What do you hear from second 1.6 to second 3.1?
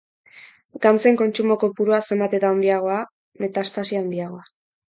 kopurua zenbat eta handiagoa,